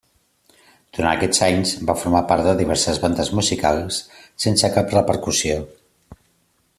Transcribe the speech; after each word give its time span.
Durant 0.97 1.09
aquests 1.09 1.41
anys 1.47 1.73
va 1.89 1.95
formar 2.05 2.21
part 2.31 2.47
de 2.49 2.55
diverses 2.63 2.99
bandes 3.05 3.31
musicals 3.41 4.01
sense 4.47 4.75
cap 4.79 4.97
repercussió. 4.99 5.61